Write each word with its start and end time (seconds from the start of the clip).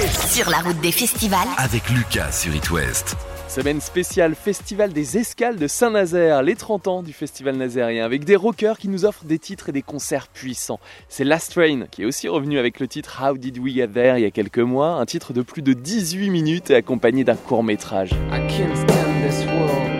Sur 0.00 0.48
la 0.48 0.60
route 0.60 0.80
des 0.80 0.92
festivals. 0.92 1.46
Avec 1.58 1.90
Lucas 1.90 2.32
sur 2.32 2.54
It 2.54 2.70
West. 2.70 3.16
Semaine 3.48 3.82
spéciale 3.82 4.34
Festival 4.34 4.94
des 4.94 5.18
Escales 5.18 5.56
de 5.56 5.66
Saint-Nazaire, 5.66 6.42
les 6.42 6.54
30 6.54 6.88
ans 6.88 7.02
du 7.02 7.12
festival 7.12 7.56
nazérien, 7.56 8.02
avec 8.02 8.24
des 8.24 8.34
rockers 8.34 8.78
qui 8.78 8.88
nous 8.88 9.04
offrent 9.04 9.26
des 9.26 9.38
titres 9.38 9.68
et 9.68 9.72
des 9.72 9.82
concerts 9.82 10.28
puissants. 10.28 10.80
C'est 11.10 11.24
Last 11.24 11.52
Train 11.52 11.84
qui 11.90 12.02
est 12.02 12.06
aussi 12.06 12.28
revenu 12.28 12.58
avec 12.58 12.80
le 12.80 12.88
titre 12.88 13.20
How 13.22 13.36
Did 13.36 13.58
We 13.58 13.74
Get 13.74 13.88
There 13.88 14.18
il 14.18 14.22
y 14.22 14.26
a 14.26 14.30
quelques 14.30 14.58
mois, 14.60 14.92
un 14.92 15.04
titre 15.04 15.34
de 15.34 15.42
plus 15.42 15.60
de 15.60 15.74
18 15.74 16.30
minutes 16.30 16.70
et 16.70 16.76
accompagné 16.76 17.22
d'un 17.22 17.36
court 17.36 17.62
métrage. 17.62 18.12
I 18.32 18.40
can't 18.48 18.74
stand 18.74 19.28
this 19.28 19.44
world. 19.44 19.99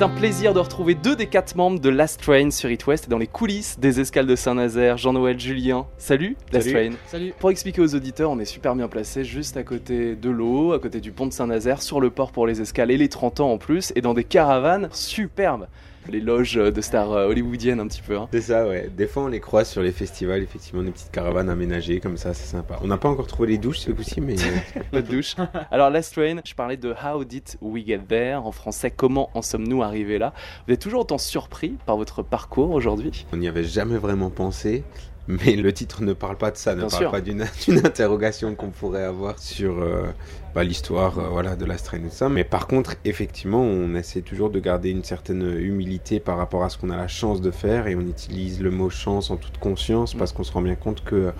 C'est 0.00 0.06
un 0.06 0.08
plaisir 0.08 0.54
de 0.54 0.60
retrouver 0.60 0.94
deux 0.94 1.14
des 1.14 1.26
quatre 1.26 1.56
membres 1.56 1.78
de 1.78 1.90
Last 1.90 2.22
Train 2.22 2.50
sur 2.50 2.70
It 2.70 2.86
West 2.86 3.04
et 3.04 3.10
dans 3.10 3.18
les 3.18 3.26
coulisses 3.26 3.78
des 3.78 4.00
Escales 4.00 4.26
de 4.26 4.34
Saint-Nazaire, 4.34 4.96
Jean-Noël 4.96 5.38
Julien. 5.38 5.86
Salut, 5.98 6.38
Last 6.52 6.70
Train. 6.72 6.92
Salut. 7.06 7.34
Pour 7.38 7.50
expliquer 7.50 7.82
aux 7.82 7.94
auditeurs, 7.94 8.30
on 8.30 8.38
est 8.38 8.46
super 8.46 8.74
bien 8.74 8.88
placé 8.88 9.24
juste 9.24 9.58
à 9.58 9.62
côté 9.62 10.16
de 10.16 10.30
l'eau, 10.30 10.72
à 10.72 10.78
côté 10.78 11.00
du 11.00 11.12
pont 11.12 11.26
de 11.26 11.34
Saint-Nazaire, 11.34 11.82
sur 11.82 12.00
le 12.00 12.08
port 12.08 12.32
pour 12.32 12.46
les 12.46 12.62
escales 12.62 12.90
et 12.90 12.96
les 12.96 13.10
30 13.10 13.40
ans 13.40 13.52
en 13.52 13.58
plus, 13.58 13.92
et 13.94 14.00
dans 14.00 14.14
des 14.14 14.24
caravanes 14.24 14.88
superbes. 14.90 15.66
Les 16.08 16.20
loges 16.20 16.54
de 16.54 16.80
stars 16.80 17.12
euh, 17.12 17.26
hollywoodiennes 17.28 17.78
un 17.78 17.86
petit 17.86 18.00
peu. 18.02 18.16
hein. 18.16 18.28
C'est 18.32 18.40
ça, 18.40 18.66
ouais. 18.66 18.88
Des 18.96 19.06
fois, 19.06 19.24
on 19.24 19.26
les 19.28 19.38
croise 19.40 19.68
sur 19.68 19.82
les 19.82 19.92
festivals, 19.92 20.42
effectivement, 20.42 20.82
des 20.82 20.90
petites 20.90 21.10
caravanes 21.12 21.48
aménagées 21.50 22.00
comme 22.00 22.16
ça, 22.16 22.32
c'est 22.34 22.46
sympa. 22.46 22.78
On 22.82 22.86
n'a 22.86 22.96
pas 22.96 23.08
encore 23.08 23.26
trouvé 23.26 23.50
les 23.50 23.58
douches 23.58 23.78
ce 23.80 23.90
coup-ci, 23.92 24.20
mais 24.20 24.34
euh, 24.34 24.80
Pas 24.92 25.02
de 25.02 25.06
douche. 25.06 25.36
Alors, 25.70 25.90
Last 25.90 26.14
Train, 26.14 26.40
je 26.44 26.54
parlais 26.54 26.76
de 26.78 26.92
How 27.04 27.24
Did 27.24 27.44
We 27.60 27.86
Get 27.86 28.00
There 28.08 28.36
En 28.36 28.50
français, 28.52 28.90
comment 28.90 29.30
en 29.34 29.42
sommes-nous 29.42 29.82
arrivés 29.82 30.18
là? 30.18 30.32
Vous 30.66 30.72
êtes 30.74 30.80
toujours 30.80 31.02
autant 31.02 31.18
surpris 31.18 31.76
par 31.86 31.96
votre 31.96 32.22
parcours 32.22 32.70
aujourd'hui? 32.70 33.26
On 33.32 33.36
n'y 33.36 33.48
avait 33.48 33.64
jamais 33.64 33.98
vraiment 33.98 34.30
pensé. 34.30 34.82
Mais 35.28 35.54
le 35.54 35.72
titre 35.72 36.02
ne 36.02 36.12
parle 36.12 36.36
pas 36.36 36.50
de 36.50 36.56
ça, 36.56 36.74
ne 36.74 36.80
Bien 36.80 36.88
parle 36.88 37.02
sûr. 37.02 37.10
pas 37.10 37.20
d'une 37.20 37.42
interrogation 37.84 38.54
qu'on 38.54 38.70
pourrait 38.70 39.04
avoir 39.04 39.38
sur 39.38 39.80
euh, 39.80 40.06
bah, 40.54 40.64
l'histoire 40.64 41.18
euh, 41.18 41.28
voilà, 41.28 41.54
de 41.56 41.64
l'Astra 41.64 41.98
et 41.98 42.00
tout 42.00 42.08
ça. 42.10 42.28
Mais 42.28 42.42
par 42.42 42.66
contre, 42.66 42.96
effectivement, 43.04 43.62
on 43.62 43.94
essaie 43.94 44.22
toujours 44.22 44.50
de 44.50 44.58
garder 44.58 44.90
une 44.90 45.04
certaine 45.04 45.42
humilité 45.42 46.18
par 46.20 46.36
rapport 46.36 46.64
à 46.64 46.68
ce 46.68 46.78
qu'on 46.78 46.90
a 46.90 46.96
la 46.96 47.08
chance 47.08 47.40
de 47.40 47.50
faire 47.50 47.86
et 47.86 47.94
on 47.94 48.00
utilise 48.00 48.60
le 48.60 48.70
mot 48.70 48.90
chance 48.90 49.30
en 49.30 49.36
toute 49.36 49.58
conscience 49.58 50.14
parce 50.14 50.32
qu'on 50.32 50.44
se 50.44 50.52
rend 50.52 50.62
bien 50.62 50.74
compte 50.74 51.04
que 51.04 51.32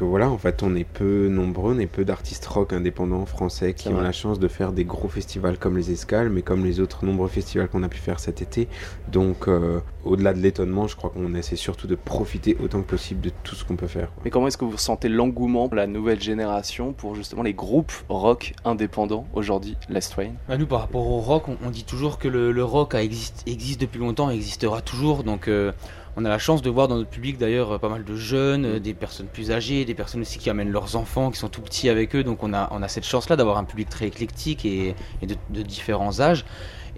voilà, 0.00 0.28
en 0.30 0.38
fait, 0.38 0.62
on 0.62 0.74
est 0.74 0.84
peu 0.84 1.28
nombreux, 1.28 1.74
on 1.74 1.78
est 1.78 1.86
peu 1.86 2.04
d'artistes 2.04 2.46
rock 2.46 2.72
indépendants 2.72 3.24
français 3.26 3.72
qui 3.74 3.88
ont 3.88 4.00
la 4.00 4.12
chance 4.12 4.38
de 4.38 4.48
faire 4.48 4.72
des 4.72 4.84
gros 4.84 5.08
festivals 5.08 5.58
comme 5.58 5.76
les 5.76 5.90
Escales, 5.90 6.28
mais 6.30 6.42
comme 6.42 6.64
les 6.64 6.80
autres 6.80 7.04
nombreux 7.04 7.28
festivals 7.28 7.68
qu'on 7.68 7.82
a 7.82 7.88
pu 7.88 7.98
faire 7.98 8.20
cet 8.20 8.42
été. 8.42 8.68
Donc, 9.10 9.48
euh, 9.48 9.80
au-delà 10.04 10.34
de 10.34 10.38
l'étonnement, 10.40 10.86
je 10.86 10.96
crois 10.96 11.10
qu'on 11.10 11.34
essaie 11.34 11.56
surtout 11.56 11.86
de 11.86 11.94
profiter 11.94 12.56
autant 12.62 12.82
que 12.82 12.86
possible 12.88 13.20
de 13.20 13.30
tout 13.42 13.54
ce 13.54 13.64
qu'on 13.64 13.76
peut 13.76 13.86
faire. 13.86 14.12
quoi. 14.12 14.22
Mais 14.24 14.30
comment 14.30 14.48
est-ce 14.48 14.58
que 14.58 14.64
vous 14.64 14.72
ressentez 14.72 15.08
l'engouement 15.08 15.68
de 15.68 15.76
la 15.76 15.86
nouvelle 15.86 16.20
génération 16.20 16.92
pour 16.92 17.14
justement 17.14 17.42
les 17.42 17.54
groupes 17.54 17.92
rock 18.08 18.54
indépendants 18.64 19.26
aujourd'hui, 19.34 19.76
Last 19.88 20.12
Train? 20.12 20.32
Bah, 20.48 20.58
nous, 20.58 20.66
par 20.66 20.80
rapport 20.80 21.06
au 21.10 21.18
rock, 21.18 21.48
on, 21.48 21.56
on 21.64 21.70
dit 21.70 21.84
toujours 21.84 22.18
que 22.18 22.28
le, 22.28 22.52
le 22.52 22.64
rock 22.64 22.94
a 22.94 23.02
existe, 23.02 23.42
existe 23.46 23.80
depuis 23.80 23.98
longtemps 23.98 24.30
et 24.30 24.34
existera 24.34 24.82
toujours. 24.82 25.24
Donc, 25.24 25.48
euh, 25.48 25.72
on 26.16 26.24
a 26.24 26.28
la 26.28 26.38
chance 26.38 26.62
de 26.62 26.70
voir 26.70 26.88
dans 26.88 26.96
notre 26.96 27.10
public 27.10 27.36
d'ailleurs 27.38 27.72
euh, 27.72 27.78
pas 27.78 27.88
mal 27.88 28.04
de 28.04 28.14
jeunes, 28.16 28.64
euh, 28.64 28.80
des 28.80 28.94
personnes 28.94 29.26
plus 29.26 29.50
âgées, 29.50 29.84
des 29.84 29.94
personnes 29.94 30.22
aussi 30.22 30.38
qui 30.38 30.48
amènent 30.50 30.70
leurs 30.70 30.96
enfants, 30.96 31.30
qui 31.30 31.38
sont 31.38 31.48
tout 31.48 31.60
petits 31.62 31.88
avec 31.88 32.14
eux. 32.16 32.24
Donc, 32.24 32.42
on 32.42 32.52
a, 32.54 32.68
on 32.72 32.82
a 32.82 32.88
cette 32.88 33.04
chance-là 33.06 33.36
d'avoir 33.36 33.58
un 33.58 33.64
public 33.64 33.88
très 33.88 34.06
éclectique 34.06 34.64
et, 34.64 34.94
et 35.22 35.26
de, 35.26 35.36
de 35.50 35.62
différents 35.62 36.20
âges. 36.20 36.44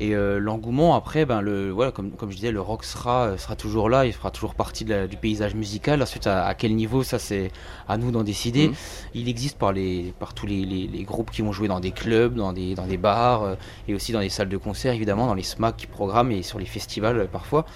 Et 0.00 0.14
euh, 0.14 0.38
l'engouement, 0.38 0.94
après, 0.94 1.24
ben, 1.24 1.40
le, 1.40 1.70
voilà, 1.72 1.90
comme, 1.90 2.12
comme 2.12 2.30
je 2.30 2.36
disais, 2.36 2.52
le 2.52 2.60
rock 2.60 2.84
sera, 2.84 3.36
sera 3.36 3.56
toujours 3.56 3.88
là, 3.88 4.06
il 4.06 4.12
fera 4.12 4.30
toujours 4.30 4.54
partie 4.54 4.84
de 4.84 4.90
la- 4.90 5.06
du 5.08 5.16
paysage 5.16 5.56
musical. 5.56 6.00
Ensuite, 6.00 6.28
à, 6.28 6.46
à 6.46 6.54
quel 6.54 6.76
niveau, 6.76 7.02
ça 7.02 7.18
c'est 7.18 7.50
à 7.88 7.96
nous 7.96 8.12
d'en 8.12 8.22
décider. 8.22 8.68
Mhm. 8.68 8.74
Il 9.14 9.28
existe 9.28 9.58
par, 9.58 9.72
les, 9.72 10.14
par 10.20 10.34
tous 10.34 10.46
les, 10.46 10.64
les- 10.64 10.86
les 10.86 11.02
groupes 11.02 11.32
qui 11.32 11.42
vont 11.42 11.50
jouer 11.50 11.66
dans 11.66 11.80
des 11.80 11.90
clubs, 11.90 12.36
dans 12.36 12.52
des, 12.52 12.76
dans 12.76 12.86
des 12.86 12.96
bars, 12.96 13.42
euh, 13.42 13.54
et 13.88 13.94
aussi 13.94 14.12
dans 14.12 14.20
les 14.20 14.28
salles 14.28 14.48
de 14.48 14.56
concert, 14.56 14.94
évidemment, 14.94 15.26
dans 15.26 15.34
les 15.34 15.42
SMAC 15.42 15.76
qui 15.76 15.86
programment 15.88 16.30
et 16.30 16.44
sur 16.44 16.60
les 16.60 16.66
festivals 16.66 17.18
euh, 17.18 17.26
parfois. 17.26 17.66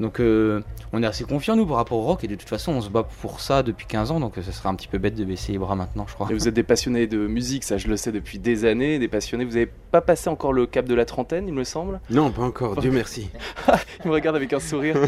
Donc 0.00 0.20
euh, 0.20 0.60
on 0.92 1.02
est 1.02 1.06
assez 1.06 1.24
confiants, 1.24 1.56
nous, 1.56 1.66
par 1.66 1.76
rapport 1.76 1.98
au 1.98 2.02
rock, 2.02 2.24
et 2.24 2.28
de 2.28 2.34
toute 2.34 2.48
façon, 2.48 2.72
on 2.72 2.80
se 2.80 2.88
bat 2.88 3.04
pour 3.04 3.40
ça 3.40 3.62
depuis 3.62 3.86
15 3.86 4.10
ans, 4.10 4.20
donc 4.20 4.38
euh, 4.38 4.42
ce 4.42 4.52
serait 4.52 4.68
un 4.68 4.74
petit 4.74 4.88
peu 4.88 4.98
bête 4.98 5.14
de 5.14 5.24
baisser 5.24 5.52
les 5.52 5.58
bras 5.58 5.74
maintenant, 5.76 6.06
je 6.08 6.14
crois. 6.14 6.28
Et 6.30 6.34
vous 6.34 6.48
êtes 6.48 6.54
des 6.54 6.62
passionnés 6.62 7.06
de 7.06 7.26
musique, 7.26 7.64
ça 7.64 7.78
je 7.78 7.88
le 7.88 7.96
sais 7.96 8.12
depuis 8.12 8.38
des 8.38 8.64
années, 8.64 8.98
des 8.98 9.08
passionnés. 9.08 9.44
Vous 9.44 9.52
n'avez 9.52 9.70
pas 9.90 10.00
passé 10.00 10.28
encore 10.28 10.52
le 10.52 10.66
cap 10.66 10.86
de 10.86 10.94
la 10.94 11.04
trentaine, 11.04 11.46
il 11.46 11.54
me 11.54 11.64
semble? 11.64 12.00
Non, 12.10 12.30
pas 12.30 12.42
encore, 12.42 12.76
Dieu 12.76 12.90
merci. 12.90 13.30
Il 14.04 14.08
me 14.08 14.14
regarde 14.14 14.36
avec 14.36 14.52
un 14.52 14.60
sourire. 14.60 14.96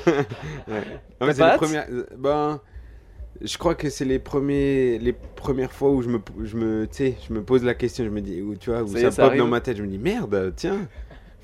Ouais. 0.68 1.32
C'est 1.32 1.42
euh, 1.42 2.04
ben, 2.18 2.60
je 3.40 3.56
crois 3.58 3.74
que 3.74 3.88
c'est 3.88 4.04
les 4.04 4.18
premiers, 4.18 4.98
les 4.98 5.12
premières 5.12 5.72
fois 5.72 5.90
où 5.90 6.02
je 6.02 6.08
me, 6.08 6.20
je 6.44 6.56
me, 6.56 6.86
tu 6.86 6.96
sais, 6.96 7.14
je 7.26 7.32
me 7.32 7.42
pose 7.42 7.64
la 7.64 7.74
question, 7.74 8.04
je 8.04 8.10
me 8.10 8.20
dis, 8.20 8.42
où 8.42 8.56
tu 8.56 8.70
vois, 8.70 8.82
où 8.82 8.88
Ça 8.88 9.00
ça, 9.00 9.10
ça 9.10 9.28
pop 9.28 9.36
dans 9.36 9.46
ma 9.46 9.60
tête, 9.60 9.76
je 9.76 9.82
me 9.82 9.88
dis 9.88 9.98
merde, 9.98 10.52
tiens. 10.56 10.78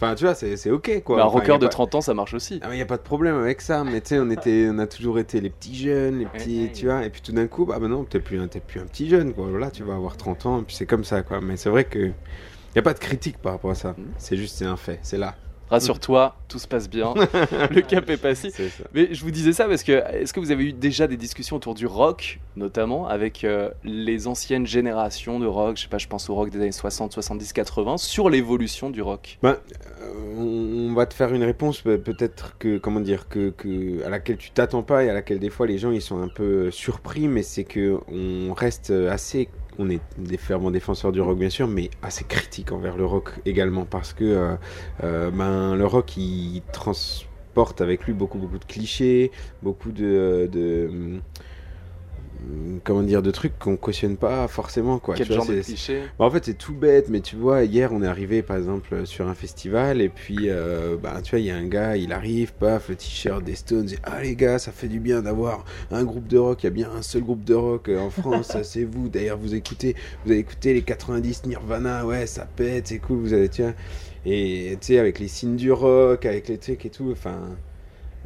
Enfin, 0.02 0.14
tu 0.16 0.24
vois, 0.24 0.34
c'est 0.34 0.70
ok 0.70 1.02
quoi. 1.04 1.22
Un 1.22 1.26
Enfin, 1.26 1.38
rocker 1.38 1.58
de 1.58 1.66
pas- 1.66 1.70
30 1.70 1.94
ans, 1.94 2.00
ça 2.00 2.12
marche 2.12 2.34
aussi. 2.34 2.58
Ah, 2.62 2.68
mais 2.68 2.78
y 2.78 2.82
a 2.82 2.86
pas 2.86 2.96
de 2.96 3.02
problème 3.02 3.36
avec 3.36 3.60
ça, 3.60 3.84
mais 3.84 4.00
tu 4.00 4.08
sais, 4.08 4.18
on 4.18 4.30
était, 4.30 4.68
on 4.70 4.78
a 4.78 4.86
toujours 4.88 5.18
été 5.20 5.40
les 5.40 5.50
petits 5.50 5.76
jeunes, 5.76 6.18
les 6.18 6.26
petits, 6.26 6.70
tu 6.74 6.86
vois, 6.86 7.04
et 7.04 7.10
puis 7.10 7.20
tout 7.22 7.30
d'un 7.32 7.46
coup, 7.46 7.64
bah, 7.66 7.78
bah 7.78 7.86
non, 7.88 8.04
t'es 8.04 8.18
plus, 8.18 8.38
plus 8.66 8.80
un 8.80 8.86
petit 8.86 9.08
jeune, 9.08 9.32
quoi. 9.32 9.46
Voilà, 9.48 9.70
tu 9.70 9.84
vas 9.84 9.94
avoir 9.94 10.16
30 10.16 10.46
ans, 10.46 10.60
et 10.60 10.62
puis 10.64 10.74
c'est 10.74 10.86
comme 10.86 11.04
ça, 11.04 11.22
quoi. 11.22 11.40
Mais 11.40 11.56
c'est 11.56 11.70
vrai 11.70 11.84
que 11.84 12.10
y 12.74 12.78
a 12.78 12.82
pas 12.82 12.94
de 12.94 12.98
critique 12.98 13.38
par 13.38 13.52
rapport 13.52 13.70
à 13.70 13.74
ça. 13.76 13.94
Mhm. 13.96 14.06
C'est 14.18 14.36
juste, 14.36 14.56
c'est 14.56 14.64
un 14.64 14.76
fait, 14.76 14.98
c'est 15.02 15.18
là. 15.18 15.36
Rassure-toi, 15.72 16.36
tout 16.48 16.58
se 16.58 16.68
passe 16.68 16.88
bien. 16.88 17.14
le 17.70 17.80
cap 17.80 18.08
est 18.10 18.16
passé. 18.16 18.52
Mais 18.94 19.08
je 19.14 19.22
vous 19.24 19.30
disais 19.30 19.52
ça 19.52 19.66
parce 19.66 19.82
que 19.82 19.92
est-ce 20.14 20.32
que 20.32 20.38
vous 20.40 20.50
avez 20.50 20.64
eu 20.66 20.72
déjà 20.72 21.06
des 21.06 21.16
discussions 21.16 21.56
autour 21.56 21.74
du 21.74 21.86
rock, 21.86 22.40
notamment 22.56 23.08
avec 23.08 23.42
euh, 23.44 23.70
les 23.82 24.26
anciennes 24.26 24.66
générations 24.66 25.40
de 25.40 25.46
rock, 25.46 25.76
je 25.78 25.82
sais 25.82 25.88
pas, 25.88 25.98
je 25.98 26.08
pense 26.08 26.28
au 26.30 26.34
rock 26.34 26.50
des 26.50 26.58
années 26.60 26.72
60, 26.72 27.12
70, 27.12 27.52
80, 27.52 27.96
sur 27.96 28.28
l'évolution 28.30 28.90
du 28.90 29.02
rock? 29.02 29.38
Ben, 29.42 29.56
euh, 30.02 30.88
on 30.90 30.94
va 30.94 31.06
te 31.06 31.14
faire 31.14 31.32
une 31.32 31.44
réponse 31.44 31.80
pe- 31.80 31.96
peut-être 31.96 32.58
que 32.58 32.76
comment 32.78 33.00
dire 33.00 33.28
que, 33.28 33.50
que 33.50 34.04
à 34.04 34.10
laquelle 34.10 34.36
tu 34.36 34.50
t'attends 34.50 34.82
pas 34.82 35.04
et 35.04 35.10
à 35.10 35.14
laquelle 35.14 35.38
des 35.38 35.50
fois 35.50 35.66
les 35.66 35.78
gens 35.78 35.90
ils 35.90 36.02
sont 36.02 36.20
un 36.20 36.28
peu 36.28 36.70
surpris 36.70 37.28
mais 37.28 37.42
c'est 37.42 37.64
que 37.64 37.98
on 38.08 38.52
reste 38.52 38.90
assez 38.90 39.48
on 39.78 39.90
est 39.90 40.00
des 40.18 40.36
fervents 40.36 40.70
défenseurs 40.70 41.12
du 41.12 41.20
rock 41.20 41.38
bien 41.38 41.50
sûr 41.50 41.68
mais 41.68 41.90
assez 42.02 42.24
critique 42.24 42.72
envers 42.72 42.96
le 42.96 43.06
rock 43.06 43.30
également 43.46 43.84
parce 43.84 44.12
que 44.12 44.24
euh, 44.24 44.54
euh, 45.02 45.30
ben 45.30 45.74
le 45.74 45.86
rock 45.86 46.16
il 46.16 46.62
transporte 46.72 47.80
avec 47.80 48.04
lui 48.04 48.12
beaucoup 48.12 48.38
beaucoup 48.38 48.58
de 48.58 48.64
clichés 48.64 49.30
beaucoup 49.62 49.92
de, 49.92 51.20
comment 52.84 53.02
dire 53.02 53.22
de 53.22 53.30
trucs 53.30 53.58
qu'on 53.58 53.76
cautionne 53.76 54.16
pas 54.16 54.48
forcément 54.48 54.98
quoi 54.98 55.14
Quel 55.14 55.26
Tu 55.26 55.32
vois, 55.32 55.44
genre 55.44 55.54
de 55.54 55.62
c'est- 55.62 55.72
cliché? 55.72 56.02
Bah, 56.18 56.24
en 56.26 56.30
fait, 56.30 56.44
c'est 56.44 56.54
tout 56.58 56.74
bête, 56.74 57.08
mais 57.08 57.20
tu 57.20 57.36
vois, 57.36 57.64
hier, 57.64 57.92
on 57.92 58.02
est 58.02 58.06
arrivé 58.06 58.42
par 58.42 58.56
exemple 58.56 59.06
sur 59.06 59.28
un 59.28 59.34
festival, 59.34 60.00
et 60.00 60.08
puis, 60.08 60.48
euh, 60.50 60.96
bah, 61.02 61.20
tu 61.22 61.30
vois, 61.30 61.38
il 61.40 61.46
y 61.46 61.50
a 61.50 61.56
un 61.56 61.66
gars, 61.66 61.96
il 61.96 62.12
arrive, 62.12 62.52
paf, 62.54 62.88
le 62.88 62.96
t-shirt 62.96 63.42
des 63.44 63.54
Stones, 63.54 63.88
et 63.90 63.98
ah 64.04 64.22
les 64.22 64.34
gars, 64.36 64.58
ça 64.58 64.72
fait 64.72 64.88
du 64.88 65.00
bien 65.00 65.22
d'avoir 65.22 65.64
un 65.90 66.04
groupe 66.04 66.26
de 66.28 66.38
rock, 66.38 66.62
il 66.62 66.66
y 66.66 66.68
a 66.68 66.70
bien 66.70 66.90
un 66.90 67.02
seul 67.02 67.22
groupe 67.22 67.44
de 67.44 67.54
rock 67.54 67.88
euh, 67.88 67.98
en 68.00 68.10
France, 68.10 68.56
c'est 68.62 68.84
vous. 68.84 69.08
D'ailleurs, 69.08 69.38
vous 69.38 69.54
écoutez, 69.54 69.94
vous 70.24 70.30
avez 70.32 70.40
écouté 70.40 70.74
les 70.74 70.82
90 70.82 71.46
Nirvana, 71.46 72.06
ouais, 72.06 72.26
ça 72.26 72.46
pète, 72.46 72.88
c'est 72.88 72.98
cool, 72.98 73.18
vous 73.18 73.32
avez, 73.32 73.48
tiens, 73.48 73.74
et 74.26 74.76
tu 74.80 74.88
sais, 74.88 74.98
avec 74.98 75.18
les 75.18 75.28
signes 75.28 75.56
du 75.56 75.72
rock, 75.72 76.26
avec 76.26 76.48
les 76.48 76.58
trucs 76.58 76.84
et 76.86 76.90
tout, 76.90 77.08
enfin. 77.12 77.38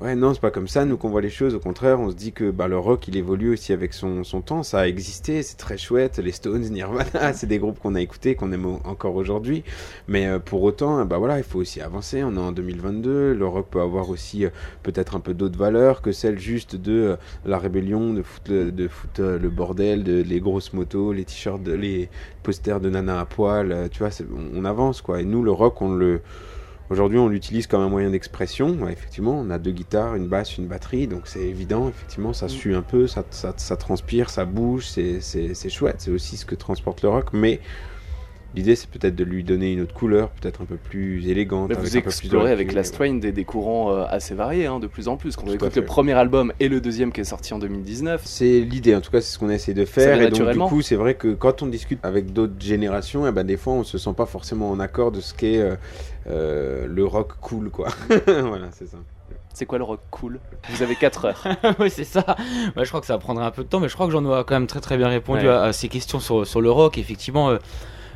Ouais, 0.03 0.15
non, 0.15 0.35
c'est 0.35 0.41
pas 0.41 0.51
comme 0.51 0.69
ça. 0.69 0.85
Nous 0.85 0.99
qu'on 0.99 1.09
voit 1.09 1.23
les 1.23 1.31
choses, 1.31 1.55
au 1.55 1.59
contraire, 1.59 1.99
on 2.01 2.11
se 2.11 2.15
dit 2.15 2.33
que 2.33 2.51
bah, 2.51 2.69
le 2.69 2.77
rock, 2.77 3.09
il 3.09 3.17
évolue 3.17 3.55
aussi 3.55 3.73
avec 3.73 3.95
son, 3.95 4.23
temps. 4.45 4.63
Ça 4.63 4.81
a 4.81 4.87
existé, 4.87 5.43
c'est 5.43 5.57
très 5.57 5.79
chouette. 5.79 6.19
Les 6.19 6.33
Stones, 6.33 6.61
Nirvana, 6.61 7.33
c'est 7.35 7.47
des 7.47 7.59
groupes 7.59 7.79
qu'on 7.79 7.95
a 7.95 8.01
écoutés, 8.03 8.35
qu'on 8.35 8.53
aime 8.53 8.67
encore 8.85 9.15
aujourd'hui. 9.15 9.65
Mais 10.07 10.27
euh, 10.27 10.39
pour 10.39 10.63
autant, 10.65 11.03
bah 11.07 11.17
voilà, 11.17 11.39
il 11.39 11.45
faut 11.45 11.61
aussi 11.61 11.81
avancer. 11.81 12.23
On 12.23 12.35
est 12.37 12.39
en 12.39 12.53
2022. 12.53 13.33
Le 13.33 13.47
rock 13.47 13.69
peut 13.71 13.81
avoir 13.81 14.11
aussi 14.11 14.45
euh, 14.45 14.51
peut-être 14.83 15.17
un 15.17 15.21
peu 15.21 15.33
d'autres 15.33 15.59
valeurs 15.59 16.03
que 16.03 16.13
celles 16.13 16.39
juste 16.39 16.77
de 16.77 16.93
euh, 16.93 17.17
la 17.47 17.59
rébellion, 17.59 18.13
de 18.13 18.23
foutre 18.23 18.51
le, 18.53 18.71
de 18.73 18.91
euh, 19.21 19.39
le 19.39 19.49
bordel, 19.49 20.05
de 20.05 20.21
les 20.21 20.41
grosses 20.41 20.75
motos, 20.75 21.15
les 21.15 21.25
t-shirts, 21.25 21.67
les 21.67 22.11
posters 22.43 22.81
de 22.81 22.91
nana 22.91 23.21
à 23.21 23.25
poil. 23.25 23.73
euh, 23.73 23.89
tu 23.91 24.01
vois, 24.01 24.11
on 24.55 24.65
avance 24.67 25.01
quoi. 25.01 25.23
Et 25.23 25.25
nous, 25.25 25.43
le 25.43 25.53
rock, 25.53 25.81
on 25.81 25.95
le 25.95 26.21
Aujourd'hui, 26.89 27.19
on 27.19 27.29
l'utilise 27.29 27.67
comme 27.67 27.81
un 27.81 27.89
moyen 27.89 28.11
d'expression. 28.11 28.71
Ouais, 28.81 28.93
effectivement, 28.93 29.39
on 29.39 29.51
a 29.51 29.59
deux 29.59 29.73
guitares, 29.73 30.15
une 30.15 30.29
basse, 30.29 30.57
une 30.57 30.67
batterie, 30.67 31.09
donc 31.09 31.23
c'est 31.25 31.41
évident. 31.41 31.89
Effectivement, 31.89 32.33
ça 32.33 32.49
sue 32.49 32.75
un 32.75 32.83
peu, 32.83 33.09
ça, 33.09 33.25
ça, 33.31 33.53
ça 33.57 33.77
transpire, 33.77 34.31
ça 34.31 34.45
bouge, 34.45 34.87
c'est 34.87 35.69
chouette. 35.69 35.97
C'est 35.99 36.13
aussi 36.13 36.37
ce 36.37 36.47
que 36.47 36.55
transporte 36.55 37.03
le 37.03 37.09
rock, 37.09 37.31
mais 37.33 37.61
l'idée, 38.57 38.75
c'est 38.75 38.89
peut-être 38.91 39.15
de 39.15 39.23
lui 39.25 39.45
donner 39.45 39.73
une 39.73 39.83
autre 39.83 39.95
couleur, 39.95 40.31
peut-être 40.31 40.63
un 40.63 40.65
peu 40.65 40.77
plus 40.77 41.29
élégante. 41.29 41.69
Mais 41.69 41.77
avec 41.77 41.87
vous 41.91 41.99
un 41.99 42.01
peu 42.01 42.11
plus 42.11 42.23
de 42.23 42.25
explorez 42.27 42.51
avec. 42.53 42.73
Last 42.73 42.95
Train 42.95 43.15
des, 43.15 43.31
des 43.33 43.45
courants 43.45 43.93
euh, 43.93 44.05
assez 44.09 44.35
variés, 44.35 44.67
hein, 44.67 44.81
de 44.81 44.87
plus 44.87 45.09
en 45.09 45.17
plus. 45.17 45.37
Quand 45.37 45.45
on 45.47 45.53
écoute 45.53 45.77
le 45.77 45.85
premier 45.85 46.13
album 46.15 46.53
et 46.59 46.69
le 46.69 46.81
deuxième 46.81 47.13
qui 47.13 47.21
est 47.21 47.25
sorti 47.25 47.55
en 47.55 47.59
2019, 47.59 48.23
C'est 48.25 48.61
l'idée, 48.61 48.95
en 48.97 49.01
tout 49.01 49.11
cas, 49.11 49.21
c'est 49.21 49.33
ce 49.33 49.39
qu'on 49.39 49.51
essaie 49.51 49.75
de 49.75 49.85
faire. 49.85 50.21
Et 50.21 50.31
donc, 50.31 50.51
du 50.51 50.59
coup, 50.59 50.83
c'est 50.83 50.97
vrai 50.97 51.15
que 51.15 51.35
quand 51.35 51.63
on 51.63 51.67
discute 51.67 52.01
avec 52.03 52.33
d'autres 52.33 52.55
générations, 52.59 53.27
eh 53.27 53.33
ben, 53.33 53.45
des 53.45 53.57
fois, 53.57 53.75
on 53.75 53.85
se 53.85 53.99
sent 53.99 54.15
pas 54.17 54.27
forcément 54.27 54.71
en 54.71 54.81
accord 54.81 55.13
de 55.13 55.21
ce 55.21 55.35
qu'est 55.35 55.59
euh, 55.59 55.77
euh, 56.29 56.87
le 56.89 57.05
rock 57.05 57.35
cool, 57.41 57.71
quoi. 57.71 57.89
voilà, 58.27 58.67
c'est 58.73 58.87
ça. 58.87 58.97
c'est 59.55 59.67
quoi 59.67 59.79
le 59.79 59.85
rock 59.85 60.01
cool? 60.11 60.41
Vous 60.71 60.83
avez 60.83 60.97
4 60.97 61.25
heures. 61.27 61.45
oui, 61.79 61.91
c'est 61.91 62.05
ça. 62.05 62.37
Je 62.77 62.89
crois 62.89 63.01
que 63.01 63.07
ça 63.07 63.19
prendrait 63.19 63.45
un 63.45 63.51
peu 63.51 63.63
de 63.65 63.69
temps, 63.69 63.81
mais 63.81 63.89
je 63.89 63.95
crois 63.95 64.07
que 64.07 64.13
j'en 64.13 64.25
ai 64.25 64.45
quand 64.45 64.55
même 64.55 64.67
très 64.67 64.81
très 64.81 64.97
bien 64.97 65.09
répondu 65.09 65.47
Ouais. 65.47 65.53
à, 65.53 65.63
à 65.65 65.73
ces 65.73 65.89
questions 65.89 66.21
sur, 66.21 66.47
sur 66.47 66.61
le 66.61 66.71
rock. 66.71 66.99
Effectivement, 66.99 67.57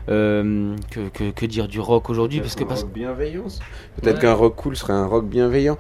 euh, 0.09 0.75
que, 0.91 1.09
que, 1.09 1.31
que 1.31 1.47
dire 1.47 1.69
du 1.69 1.81
rock 1.81 2.11
aujourd'hui 2.11 2.41
Parce 2.41 2.55
que 2.55 2.65
parce... 2.65 2.85
Bienveillance. 2.87 3.61
Peut-être 4.01 4.17
Ouais. 4.17 4.21
qu'un 4.23 4.35
rock 4.35 4.57
cool 4.57 4.77
serait 4.77 4.93
un 4.93 5.07
rock 5.07 5.27
bienveillant. 5.27 5.77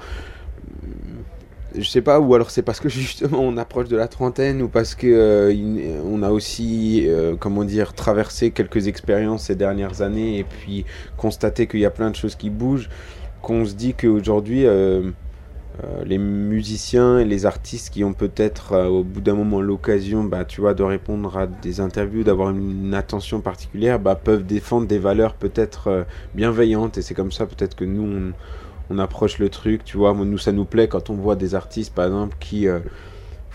Je 1.77 1.85
sais 1.89 2.03
pas, 2.03 2.19
ou 2.19 2.35
alors 2.35 2.51
c'est 2.51 2.63
parce 2.63 2.81
que 2.81 2.89
justement 2.91 3.39
on 3.41 3.57
approche 3.57 3.89
de 3.89 3.97
la 3.97 4.09
trentaine, 4.09 4.61
ou 4.63 4.69
parce 4.69 4.95
que 4.97 5.07
euh, 5.07 6.03
on 6.05 6.23
a 6.23 6.31
aussi, 6.31 7.05
euh, 7.07 7.37
comment 7.39 7.65
dire, 7.65 7.93
traversé 7.95 8.51
quelques 8.51 8.89
expériences 8.89 9.45
ces 9.45 9.55
dernières 9.55 10.03
années 10.03 10.39
et 10.41 10.45
puis 10.45 10.85
constaté 11.17 11.67
qu'il 11.69 11.81
y 11.81 11.87
a 11.87 11.91
plein 11.91 12.11
de 12.11 12.17
choses 12.17 12.35
qui 12.35 12.51
bougent, 12.51 12.89
qu'on 13.41 13.65
se 13.65 13.75
dit 13.75 13.95
qu'aujourd'hui 13.95 14.65
euh, 15.85 16.05
les 16.05 16.19
musiciens 16.19 17.19
et 17.19 17.25
les 17.25 17.47
artistes 17.47 17.91
qui 17.91 18.05
ont 18.05 18.13
peut-être 18.13 18.73
euh, 18.73 18.87
au 18.87 19.05
bout 19.05 19.21
d'un 19.21 19.35
moment 19.35 19.61
l'occasion, 19.61 20.25
bah, 20.25 20.45
tu 20.45 20.61
vois, 20.61 20.75
de 20.75 20.83
répondre 20.83 21.39
à 21.39 21.47
des 21.47 21.81
interviews, 21.81 22.23
d'avoir 22.23 22.51
une 22.51 22.93
attention 22.93 23.41
particulière, 23.41 23.99
bah, 23.99 24.15
peuvent 24.15 24.45
défendre 24.45 24.87
des 24.87 24.99
valeurs 24.99 25.35
peut-être 25.35 25.89
euh, 25.89 26.03
bienveillantes. 26.35 26.99
Et 26.99 27.03
c'est 27.03 27.15
comme 27.15 27.33
ça 27.33 27.47
peut-être 27.47 27.77
que 27.77 27.85
nous 27.85 28.33
on, 28.91 28.99
approche 28.99 29.39
le 29.39 29.49
truc, 29.49 29.85
tu 29.85 29.97
vois, 29.97 30.13
nous 30.13 30.39
ça 30.39 30.51
nous 30.51 30.65
plaît 30.65 30.89
quand 30.89 31.11
on 31.11 31.15
voit 31.15 31.37
des 31.37 31.55
artistes 31.55 31.95
par 31.95 32.07
exemple 32.07 32.37
qui 32.41 32.67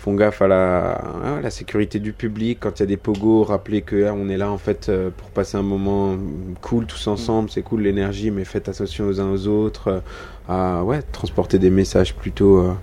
font 0.05 0.13
gaffe 0.13 0.43
à 0.43 0.47
la, 0.47 0.91
à 0.91 1.41
la 1.41 1.49
sécurité 1.49 1.97
du 1.97 2.13
public, 2.13 2.59
quand 2.61 2.79
il 2.79 2.81
y 2.81 2.83
a 2.83 2.85
des 2.85 2.95
pogos, 2.95 3.43
rappeler 3.43 3.81
que 3.81 4.05
ah, 4.05 4.13
on 4.15 4.29
est 4.29 4.37
là 4.37 4.51
en 4.51 4.59
fait 4.59 4.87
euh, 4.87 5.09
pour 5.09 5.31
passer 5.31 5.57
un 5.57 5.63
moment 5.63 6.15
cool 6.61 6.85
tous 6.85 7.07
ensemble, 7.07 7.49
c'est 7.49 7.63
cool 7.63 7.81
l'énergie, 7.81 8.29
mais 8.29 8.45
faites 8.45 8.69
attention 8.69 9.07
aux 9.07 9.19
uns 9.19 9.31
aux 9.31 9.47
autres, 9.47 9.87
euh, 9.87 9.99
à 10.47 10.83
ouais, 10.83 11.01
transporter 11.01 11.57
des 11.57 11.71
messages 11.71 12.13
plutôt, 12.13 12.59
euh, 12.59 12.73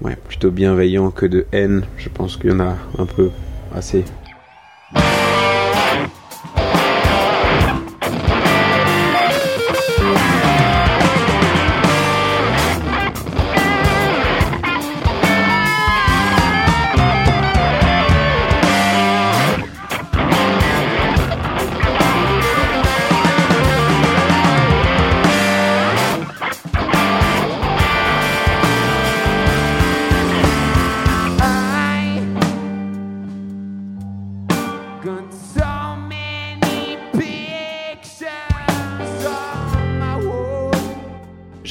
ouais, 0.00 0.16
plutôt 0.16 0.50
bienveillants 0.50 1.12
que 1.12 1.26
de 1.26 1.46
haine, 1.52 1.84
je 1.96 2.08
pense 2.08 2.36
qu'il 2.36 2.50
y 2.50 2.52
en 2.52 2.58
a 2.58 2.74
un 2.98 3.06
peu 3.06 3.30
assez. 3.72 4.04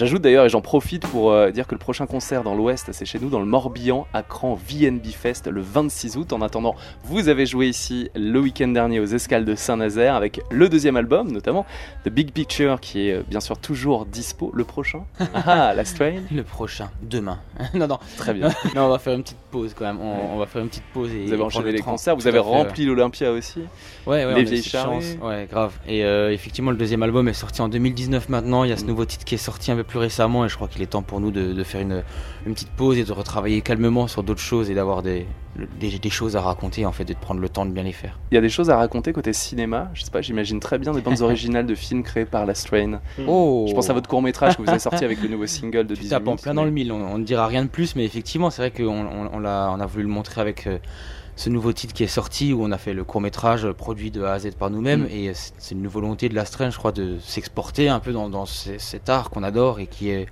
J'ajoute 0.01 0.23
d'ailleurs, 0.23 0.45
et 0.45 0.49
j'en 0.49 0.61
profite 0.61 1.05
pour 1.05 1.31
euh, 1.31 1.51
dire 1.51 1.67
que 1.67 1.75
le 1.75 1.77
prochain 1.77 2.07
concert 2.07 2.41
dans 2.41 2.55
l'Ouest, 2.55 2.89
c'est 2.91 3.05
chez 3.05 3.19
nous, 3.19 3.29
dans 3.29 3.39
le 3.39 3.45
Morbihan, 3.45 4.07
à 4.13 4.23
Cran 4.23 4.55
VNB 4.55 5.05
Fest, 5.05 5.45
le 5.45 5.61
26 5.61 6.17
août. 6.17 6.33
En 6.33 6.41
attendant, 6.41 6.75
vous 7.03 7.29
avez 7.29 7.45
joué 7.45 7.67
ici 7.67 8.09
le 8.15 8.39
week-end 8.39 8.69
dernier 8.69 8.99
aux 8.99 9.05
Escales 9.05 9.45
de 9.45 9.53
Saint-Nazaire 9.53 10.15
avec 10.15 10.41
le 10.49 10.69
deuxième 10.69 10.97
album, 10.97 11.31
notamment 11.31 11.67
The 12.03 12.09
Big 12.09 12.31
Picture, 12.31 12.79
qui 12.79 13.09
est 13.09 13.13
euh, 13.13 13.21
bien 13.29 13.39
sûr 13.41 13.59
toujours 13.59 14.07
dispo. 14.07 14.49
Le 14.55 14.63
prochain? 14.63 15.03
Ah, 15.35 15.75
Last 15.75 15.97
Train 15.97 16.21
Le 16.31 16.41
prochain, 16.41 16.89
demain. 17.03 17.39
non, 17.75 17.85
non, 17.85 17.99
Très 18.17 18.33
bien. 18.33 18.49
non, 18.75 18.85
on 18.85 18.89
va 18.89 18.97
faire 18.97 19.13
une 19.13 19.21
petite 19.21 19.37
pause 19.51 19.75
quand 19.77 19.85
même. 19.85 19.99
On, 20.01 20.33
on 20.33 20.37
va 20.39 20.47
faire 20.47 20.63
une 20.63 20.69
petite 20.69 20.83
pause 20.95 21.11
et 21.13 21.25
Vous 21.27 21.33
avez 21.33 21.43
enchaîné 21.43 21.65
le 21.65 21.71
les 21.73 21.79
concerts, 21.81 22.15
vous 22.15 22.25
avez 22.25 22.39
rempli 22.39 22.85
l'Olympia 22.85 23.31
aussi. 23.31 23.59
Ouais, 24.07 24.25
ouais, 24.25 24.33
Les 24.33 24.45
vieilles 24.45 24.63
charrues. 24.63 25.03
Ouais, 25.21 25.47
grave. 25.47 25.73
Et 25.87 26.03
euh, 26.03 26.31
effectivement, 26.33 26.71
le 26.71 26.77
deuxième 26.77 27.03
album 27.03 27.27
est 27.27 27.33
sorti 27.33 27.61
en 27.61 27.69
2019 27.69 28.29
maintenant. 28.29 28.63
Il 28.63 28.71
y 28.71 28.73
a 28.73 28.77
ce 28.77 28.83
Mm. 28.83 28.87
nouveau 28.87 29.05
titre 29.05 29.25
qui 29.25 29.35
est 29.35 29.37
sorti 29.37 29.71
un 29.71 29.75
peu 29.75 29.83
plus 29.83 29.90
récemment 29.97 30.45
et 30.45 30.49
je 30.49 30.55
crois 30.55 30.67
qu'il 30.67 30.81
est 30.81 30.87
temps 30.87 31.01
pour 31.01 31.19
nous 31.19 31.31
de, 31.31 31.53
de 31.53 31.63
faire 31.63 31.81
une, 31.81 32.03
une 32.45 32.53
petite 32.53 32.71
pause 32.71 32.97
et 32.97 33.03
de 33.03 33.11
retravailler 33.11 33.61
calmement 33.61 34.07
sur 34.07 34.23
d'autres 34.23 34.41
choses 34.41 34.69
et 34.69 34.73
d'avoir 34.73 35.01
des, 35.03 35.25
des, 35.79 35.97
des 35.99 36.09
choses 36.09 36.35
à 36.35 36.41
raconter 36.41 36.85
en 36.85 36.91
fait 36.91 37.03
et 37.09 37.13
de 37.13 37.19
prendre 37.19 37.39
le 37.41 37.49
temps 37.49 37.65
de 37.65 37.71
bien 37.71 37.83
les 37.83 37.91
faire. 37.91 38.19
Il 38.31 38.35
y 38.35 38.37
a 38.37 38.41
des 38.41 38.49
choses 38.49 38.69
à 38.69 38.77
raconter 38.77 39.13
côté 39.13 39.33
cinéma. 39.33 39.89
Je 39.93 40.03
sais 40.03 40.11
pas, 40.11 40.21
j'imagine 40.21 40.59
très 40.59 40.77
bien 40.77 40.91
des 40.93 41.01
bandes 41.01 41.21
originales 41.21 41.65
de 41.65 41.75
films 41.75 42.03
créés 42.03 42.25
par 42.25 42.45
Last 42.45 42.67
Train. 42.67 42.99
Oh 43.27 43.65
Je 43.69 43.73
pense 43.73 43.89
à 43.89 43.93
votre 43.93 44.07
court 44.09 44.21
métrage 44.21 44.57
que 44.57 44.61
vous 44.61 44.69
avez 44.69 44.79
sorti 44.79 45.03
avec 45.05 45.21
le 45.21 45.29
nouveau 45.29 45.45
single 45.47 45.85
de 45.87 45.95
Tu 45.95 46.01
18 46.01 46.09
tapes 46.09 46.21
en 46.23 46.25
minutes, 46.31 46.41
plein 46.43 46.53
dans 46.53 46.63
le 46.65 46.71
mille, 46.71 46.91
on, 46.91 47.01
on 47.01 47.17
ne 47.17 47.23
dira 47.23 47.47
rien 47.47 47.63
de 47.63 47.69
plus, 47.69 47.95
mais 47.95 48.05
effectivement, 48.05 48.49
c'est 48.49 48.61
vrai 48.61 48.71
qu'on 48.71 48.87
on, 49.05 49.29
on 49.33 49.39
l'a- 49.39 49.71
on 49.75 49.79
a 49.79 49.85
voulu 49.85 50.03
le 50.03 50.09
montrer 50.09 50.41
avec 50.41 50.67
euh, 50.67 50.77
ce 51.35 51.49
nouveau 51.49 51.73
titre 51.73 51.93
qui 51.93 52.03
est 52.03 52.07
sorti, 52.07 52.53
où 52.53 52.63
on 52.63 52.71
a 52.71 52.77
fait 52.77 52.93
le 52.93 53.03
court 53.03 53.21
métrage 53.21 53.69
produit 53.71 54.11
de 54.11 54.21
A 54.23 54.33
à 54.33 54.39
Z 54.39 54.51
par 54.59 54.69
nous-mêmes, 54.69 55.03
Mm. 55.03 55.09
et 55.11 55.31
c'est 55.33 55.73
une 55.75 55.87
volonté 55.87 56.29
de 56.29 56.35
l'Astrein, 56.35 56.69
je 56.69 56.77
crois, 56.77 56.91
de 56.91 57.17
s'exporter 57.19 57.89
un 57.89 57.99
peu 57.99 58.11
dans, 58.13 58.29
dans 58.29 58.45
ce- 58.45 58.77
cet 58.77 59.09
art 59.09 59.29
qu'on 59.29 59.43
adore 59.43 59.79
et 59.79 59.87
qui 59.87 60.09
est 60.09 60.27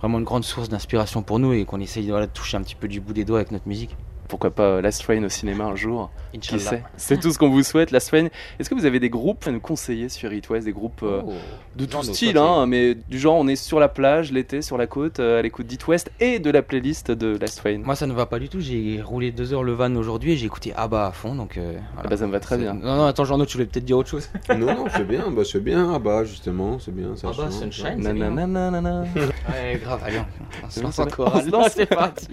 vraiment 0.00 0.18
une 0.18 0.24
grande 0.24 0.44
source 0.44 0.68
d'inspiration 0.68 1.22
pour 1.22 1.38
nous 1.38 1.52
et 1.52 1.64
qu'on 1.64 1.80
essaye 1.80 2.08
voilà, 2.08 2.26
de 2.26 2.32
toucher 2.32 2.56
un 2.56 2.62
petit 2.62 2.76
peu 2.76 2.88
du 2.88 3.00
bout 3.00 3.12
des 3.12 3.24
doigts 3.24 3.38
avec 3.38 3.50
notre 3.50 3.66
musique. 3.68 3.96
Pourquoi 4.28 4.50
pas 4.50 4.62
euh, 4.64 4.80
Last 4.82 5.02
Train 5.02 5.22
au 5.24 5.28
cinéma 5.30 5.64
un 5.64 5.74
jour 5.76 6.10
Qui 6.32 6.38
Inch'Allah. 6.54 6.60
sait 6.62 6.82
C'est 6.98 7.18
tout 7.18 7.32
ce 7.32 7.38
qu'on 7.38 7.48
vous 7.48 7.62
souhaite, 7.62 7.90
Last 7.90 8.08
Train. 8.08 8.26
Est-ce 8.58 8.68
que 8.68 8.74
vous 8.74 8.84
avez 8.84 9.00
des 9.00 9.08
groupes 9.08 9.46
à 9.46 9.50
nous 9.50 9.60
conseiller 9.60 10.08
sur 10.10 10.32
It 10.32 10.48
West 10.50 10.66
Des 10.66 10.72
groupes 10.72 11.00
euh, 11.02 11.22
Oh. 11.26 11.32
de 11.76 11.84
tout 11.86 12.02
style, 12.02 12.36
hein, 12.38 12.66
mais 12.66 12.94
du 12.94 13.18
genre 13.18 13.36
on 13.36 13.48
est 13.48 13.56
sur 13.56 13.80
la 13.80 13.88
plage 13.88 14.30
l'été, 14.32 14.60
sur 14.62 14.76
la 14.76 14.86
côte, 14.86 15.18
euh, 15.20 15.38
à 15.38 15.42
l'écoute 15.42 15.66
d'It 15.66 15.86
West 15.88 16.10
et 16.20 16.38
de 16.40 16.50
la 16.50 16.60
playlist 16.62 17.10
de 17.10 17.38
Last 17.38 17.58
Train. 17.58 17.78
Moi, 17.78 17.96
ça 17.96 18.06
ne 18.06 18.12
va 18.12 18.26
pas 18.26 18.38
du 18.38 18.48
tout. 18.50 18.60
J'ai 18.60 19.00
roulé 19.02 19.30
deux 19.32 19.52
heures 19.54 19.64
le 19.64 19.72
van 19.72 19.94
aujourd'hui 19.96 20.32
et 20.32 20.36
j'ai 20.36 20.46
écouté 20.46 20.74
ABBA 20.76 21.06
à 21.06 21.12
fond. 21.12 21.34
Donc, 21.34 21.56
euh, 21.56 21.72
voilà. 21.94 22.02
Ah 22.04 22.08
bah, 22.10 22.16
ça 22.18 22.26
me 22.26 22.32
va 22.32 22.40
très 22.40 22.56
C'est- 22.56 22.62
bien. 22.62 22.74
Non, 22.74 22.96
non, 22.96 23.04
attends, 23.06 23.24
Jean, 23.24 23.42
tu 23.46 23.54
voulais 23.56 23.64
peut-être 23.66 23.84
dire 23.86 23.96
autre 23.96 24.10
chose. 24.10 24.28
non, 24.50 24.66
non, 24.74 24.84
c'est 24.94 25.06
bien, 25.08 25.30
bah, 25.30 25.42
c'est 25.50 25.62
bien, 25.64 25.98
bah 25.98 26.24
justement, 26.24 26.78
c'est 26.78 26.94
bien, 26.94 27.16
ça 27.16 27.28
Ah 27.30 27.34
bah, 27.36 27.44
change, 27.44 27.60
Sunshine. 27.72 27.86
ouais. 28.06 28.12
Nananana. 28.12 29.04
Ouais, 29.14 29.80
grave, 29.82 30.00
allez, 30.04 30.18
on, 30.18 30.66
on 30.66 30.68
se 30.68 30.74
C'est 30.74 30.82
lance 30.82 30.96
bon, 30.96 31.02
en 31.02 31.06
c'est- 31.06 31.10
chorale. 31.16 31.42
on 31.42 31.46
se 31.46 31.50
lance. 31.50 31.68
C'est 31.74 31.86
parti. 31.86 32.28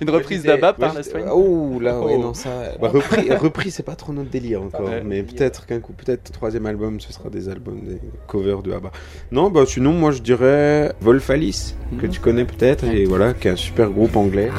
Une 0.00 0.10
reprise 0.10 0.42
d'ABBA 0.42 0.72
par 0.74 0.94
Last 0.94 1.11
Train 1.20 1.30
Oh 1.32 1.78
là, 1.80 2.00
ouais, 2.00 2.14
Oh. 2.16 2.22
non, 2.22 2.34
ça. 2.34 2.50
Bah, 2.80 2.88
repris, 2.92 3.30
repris 3.34 3.70
c'est 3.70 3.82
pas 3.82 3.94
trop 3.94 4.12
notre 4.12 4.30
délire 4.30 4.62
encore. 4.62 4.82
Ouais. 4.88 5.02
mais 5.04 5.22
peut-être 5.22 5.66
qu'un 5.66 5.80
coup, 5.80 5.92
peut-être 5.92 6.32
troisième 6.32 6.66
album, 6.66 7.00
ce 7.00 7.12
sera 7.12 7.28
des 7.30 7.48
albums, 7.48 7.80
des 7.86 7.98
covers 8.26 8.62
de 8.62 8.72
ABBA. 8.72 8.90
Non, 9.30 9.50
bah 9.50 9.64
sinon, 9.66 9.92
moi 9.92 10.10
je 10.10 10.20
dirais 10.22 10.92
Wolfalis, 11.00 11.74
que 12.00 12.06
Mhm. 12.06 12.12
tu 12.12 12.20
connais 12.20 12.44
peut-être, 12.44 12.84
et 12.84 13.04
voilà, 13.04 13.34
qui 13.34 13.48
est 13.48 13.52
un 13.52 13.56
super 13.56 13.90
groupe 13.90 14.16
anglais. 14.16 14.50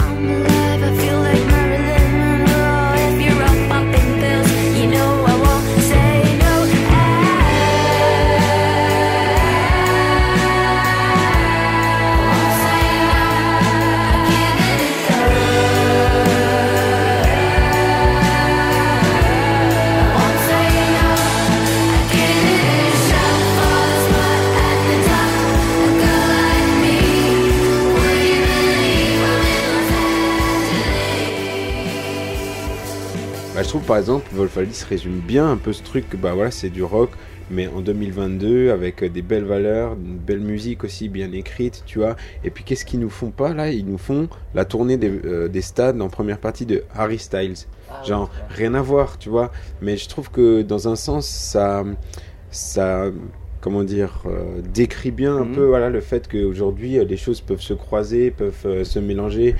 Je 33.63 33.69
trouve 33.69 33.83
par 33.83 33.97
exemple, 33.97 34.27
Wolfalis 34.33 34.83
résume 34.89 35.19
bien 35.19 35.49
un 35.49 35.57
peu 35.57 35.73
ce 35.73 35.81
truc, 35.83 36.05
bah 36.17 36.33
voilà, 36.33 36.51
c'est 36.51 36.69
du 36.69 36.83
rock, 36.83 37.11
mais 37.49 37.67
en 37.67 37.81
2022, 37.81 38.71
avec 38.71 39.03
euh, 39.03 39.09
des 39.09 39.21
belles 39.21 39.45
valeurs, 39.45 39.93
une 39.93 40.17
belle 40.17 40.39
musique 40.41 40.83
aussi 40.83 41.07
bien 41.09 41.31
écrite, 41.31 41.83
tu 41.85 41.99
vois. 41.99 42.15
Et 42.43 42.49
puis 42.49 42.63
qu'est-ce 42.63 42.85
qu'ils 42.85 42.99
nous 42.99 43.09
font 43.09 43.31
pas 43.31 43.53
là? 43.53 43.69
Ils 43.71 43.85
nous 43.85 43.97
font 43.97 44.27
la 44.53 44.65
tournée 44.65 44.97
des, 44.97 45.09
euh, 45.25 45.47
des 45.47 45.61
stades 45.61 46.01
en 46.01 46.09
première 46.09 46.39
partie 46.39 46.65
de 46.65 46.83
Harry 46.95 47.19
Styles. 47.19 47.55
Genre, 48.05 48.29
rien 48.49 48.73
à 48.73 48.81
voir, 48.81 49.17
tu 49.17 49.29
vois. 49.29 49.51
Mais 49.81 49.97
je 49.97 50.09
trouve 50.09 50.29
que 50.29 50.61
dans 50.61 50.87
un 50.87 50.95
sens, 50.95 51.27
ça, 51.27 51.83
ça 52.51 53.11
comment 53.61 53.83
dire, 53.83 54.23
euh, 54.25 54.59
décrit 54.73 55.11
bien 55.11 55.37
un 55.37 55.45
Mhm. 55.45 55.55
peu 55.55 55.65
voilà, 55.65 55.89
le 55.89 56.01
fait 56.01 56.27
qu'aujourd'hui, 56.29 57.03
les 57.05 57.17
choses 57.17 57.39
peuvent 57.39 57.61
se 57.61 57.73
croiser, 57.73 58.29
peuvent 58.31 58.53
euh, 58.65 58.83
se 58.83 58.99
mélanger. 58.99 59.55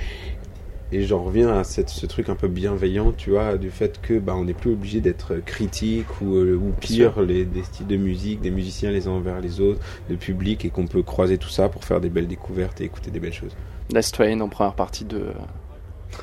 Et 0.94 1.02
j'en 1.02 1.24
reviens 1.24 1.48
à 1.58 1.64
cette, 1.64 1.88
ce 1.88 2.06
truc 2.06 2.28
un 2.28 2.36
peu 2.36 2.46
bienveillant, 2.46 3.10
tu 3.10 3.30
vois, 3.30 3.56
du 3.58 3.72
fait 3.72 4.00
que 4.00 4.16
bah, 4.16 4.36
on 4.36 4.44
n'est 4.44 4.54
plus 4.54 4.70
obligé 4.70 5.00
d'être 5.00 5.34
critique 5.44 6.06
ou, 6.20 6.36
euh, 6.36 6.54
ou 6.54 6.70
pire 6.70 7.20
les, 7.20 7.44
des 7.44 7.64
styles 7.64 7.88
de 7.88 7.96
musique, 7.96 8.40
des 8.40 8.52
musiciens 8.52 8.92
les 8.92 9.08
uns 9.08 9.10
envers 9.10 9.40
les 9.40 9.60
autres, 9.60 9.80
le 10.08 10.14
public, 10.14 10.64
et 10.64 10.70
qu'on 10.70 10.86
peut 10.86 11.02
croiser 11.02 11.36
tout 11.36 11.48
ça 11.48 11.68
pour 11.68 11.84
faire 11.84 12.00
des 12.00 12.10
belles 12.10 12.28
découvertes 12.28 12.80
et 12.80 12.84
écouter 12.84 13.10
des 13.10 13.18
belles 13.18 13.32
choses. 13.32 13.56
Last 13.92 14.14
Train 14.14 14.40
en 14.40 14.48
première 14.48 14.74
partie 14.74 15.04
de 15.04 15.32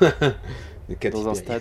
dans 1.12 1.28
un 1.28 1.34
stade. 1.34 1.60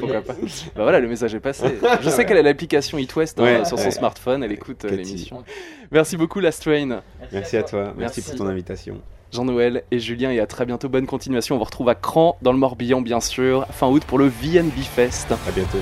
Pourquoi 0.00 0.22
pas 0.22 0.34
Bah 0.74 0.82
voilà, 0.82 0.98
le 0.98 1.06
message 1.06 1.32
est 1.36 1.40
passé. 1.40 1.66
Je 2.02 2.10
sais 2.10 2.26
qu'elle 2.26 2.38
a 2.38 2.42
l'application 2.42 2.98
It 2.98 3.14
West 3.14 3.38
hein, 3.38 3.44
Ouais, 3.44 3.64
sur 3.64 3.78
son 3.78 3.84
ouais. 3.84 3.90
smartphone, 3.92 4.42
elle 4.42 4.50
écoute 4.50 4.84
euh, 4.84 4.90
l'émission. 4.90 5.44
Merci 5.92 6.16
beaucoup 6.16 6.40
Last 6.40 6.62
Train. 6.62 7.02
Merci 7.32 7.56
à 7.56 7.62
toi, 7.62 7.94
merci, 7.96 8.20
Merci. 8.20 8.22
pour 8.22 8.34
ton 8.34 8.46
invitation. 8.48 9.00
Jean-Noël 9.32 9.82
et 9.90 9.98
Julien 9.98 10.30
et 10.30 10.40
à 10.40 10.46
très 10.46 10.66
bientôt. 10.66 10.88
Bonne 10.88 11.06
continuation. 11.06 11.56
On 11.56 11.58
vous 11.58 11.64
retrouve 11.64 11.88
à 11.88 11.94
Cran 11.94 12.36
dans 12.42 12.52
le 12.52 12.58
Morbihan 12.58 13.00
bien 13.00 13.20
sûr, 13.20 13.66
fin 13.70 13.88
août 13.88 14.04
pour 14.06 14.18
le 14.18 14.26
VNB 14.26 14.78
Fest. 14.82 15.32
À 15.32 15.50
bientôt. 15.50 15.78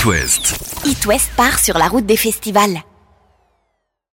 It 0.00 0.06
West. 0.06 1.06
West 1.06 1.30
part 1.36 1.58
sur 1.58 1.76
la 1.76 1.86
route 1.86 2.06
des 2.06 2.16
festivals. 2.16 2.82